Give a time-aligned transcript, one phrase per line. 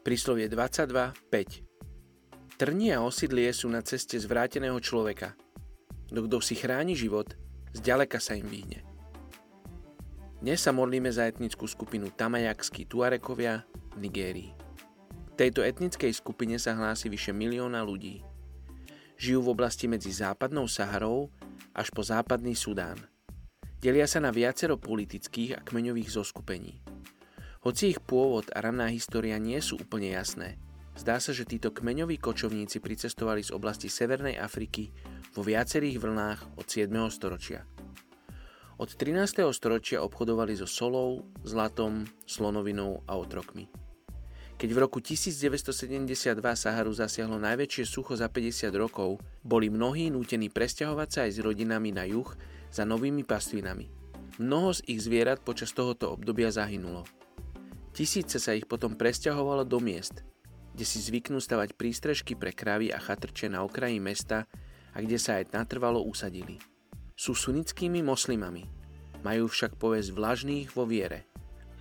[0.00, 2.56] Príslovie 22.5.
[2.56, 5.36] Trni a osidlie sú na ceste zvráteného človeka.
[6.08, 7.36] No kto si chráni život,
[7.76, 8.80] zďaleka sa im vyhne.
[10.40, 14.56] Dnes sa modlíme za etnickú skupinu Tamajakskí Tuarekovia v Nigérii.
[15.12, 18.24] V tejto etnickej skupine sa hlási vyše milióna ľudí.
[19.20, 21.28] Žijú v oblasti medzi západnou Saharou
[21.76, 22.96] až po západný Sudán.
[23.84, 26.80] Delia sa na viacero politických a kmeňových zoskupení.
[27.60, 30.56] Hoci ich pôvod a ranná história nie sú úplne jasné,
[30.96, 34.88] zdá sa, že títo kmeňoví kočovníci pricestovali z oblasti Severnej Afriky
[35.36, 36.88] vo viacerých vlnách od 7.
[37.12, 37.68] storočia.
[38.80, 39.44] Od 13.
[39.52, 43.68] storočia obchodovali so solou, zlatom, slonovinou a otrokmi.
[44.56, 51.08] Keď v roku 1972 Saharu zasiahlo najväčšie sucho za 50 rokov, boli mnohí nútení presťahovať
[51.12, 52.28] sa aj s rodinami na juh
[52.72, 53.92] za novými pastvinami.
[54.40, 57.19] Mnoho z ich zvierat počas tohoto obdobia zahynulo.
[57.90, 60.22] Tisíce sa ich potom presťahovalo do miest,
[60.74, 64.46] kde si zvyknú stavať prístrežky pre kravy a chatrče na okraji mesta
[64.94, 66.62] a kde sa aj natrvalo usadili.
[67.18, 68.64] Sú sunnickými moslimami,
[69.26, 71.26] majú však povesť vlažných vo viere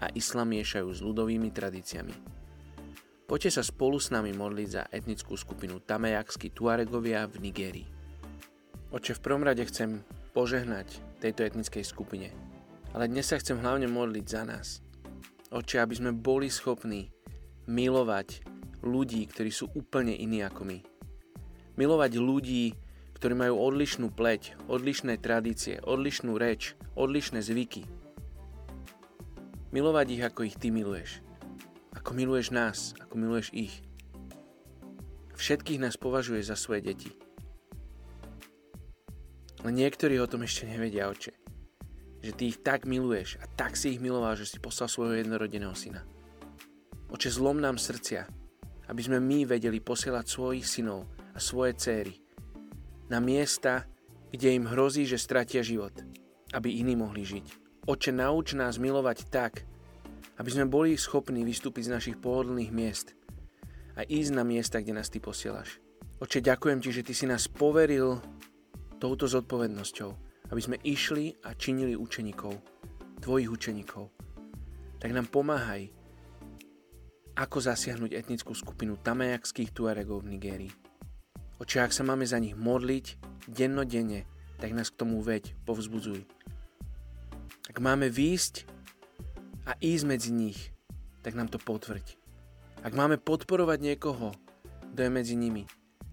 [0.00, 2.16] a islam miešajú s ľudovými tradíciami.
[3.28, 7.88] Poďte sa spolu s nami modliť za etnickú skupinu Tamejaksky Tuaregovia v Nigérii.
[8.88, 10.00] Oče, v prvom rade chcem
[10.32, 10.88] požehnať
[11.20, 12.32] tejto etnickej skupine,
[12.96, 14.68] ale dnes sa chcem hlavne modliť za nás–
[15.48, 17.08] Oče, aby sme boli schopní
[17.64, 18.44] milovať
[18.84, 20.78] ľudí, ktorí sú úplne iní ako my.
[21.80, 22.76] Milovať ľudí,
[23.16, 27.88] ktorí majú odlišnú pleť, odlišné tradície, odlišnú reč, odlišné zvyky.
[29.72, 31.24] Milovať ich, ako ich ty miluješ.
[31.96, 33.74] Ako miluješ nás, ako miluješ ich.
[35.32, 37.10] Všetkých nás považuje za svoje deti.
[39.64, 41.48] Ale niektorí o tom ešte nevedia, oče
[42.22, 45.74] že ty ich tak miluješ a tak si ich miloval, že si poslal svojho jednorodeného
[45.74, 46.02] syna.
[47.08, 48.26] Oče, zlom nám srdcia,
[48.90, 52.14] aby sme my vedeli posielať svojich synov a svoje céry
[53.08, 53.88] na miesta,
[54.28, 55.94] kde im hrozí, že stratia život,
[56.52, 57.46] aby iní mohli žiť.
[57.88, 59.64] Oče, nauč nás milovať tak,
[60.36, 63.16] aby sme boli schopní vystúpiť z našich pohodlných miest
[63.96, 65.80] a ísť na miesta, kde nás Ty posielaš.
[66.20, 68.20] Oče, ďakujem Ti, že Ty si nás poveril
[69.00, 72.54] touto zodpovednosťou aby sme išli a činili učeníkov,
[73.20, 74.08] tvojich učeníkov.
[74.98, 75.92] Tak nám pomáhaj,
[77.38, 80.72] ako zasiahnuť etnickú skupinu tamajakských tuaregov v Nigérii.
[81.62, 84.26] Oče, ak sa máme za nich modliť dennodenne,
[84.58, 86.26] tak nás k tomu veď, povzbudzuj.
[87.70, 88.66] Ak máme výjsť
[89.70, 90.74] a ísť medzi nich,
[91.22, 92.18] tak nám to potvrď.
[92.82, 94.34] Ak máme podporovať niekoho,
[94.94, 95.66] kto je medzi nimi,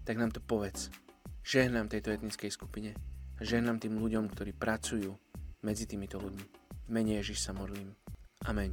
[0.06, 0.94] tak nám to povedz.
[1.42, 2.94] Žehnám tejto etnickej skupine.
[3.36, 5.12] Ženám tým ľuďom, ktorí pracujú
[5.60, 6.46] medzi týmito ľuďmi.
[6.86, 7.92] V mene Ježiš sa modlím.
[8.48, 8.72] Amen.